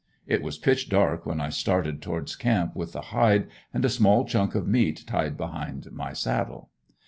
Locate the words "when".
1.27-1.39